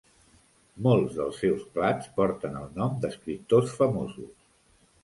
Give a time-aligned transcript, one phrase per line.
[0.87, 4.35] Molts dels seus plats porten el nom d'escriptors famosos.